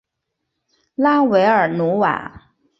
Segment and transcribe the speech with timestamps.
[0.95, 2.41] 拉韦尔努瓦。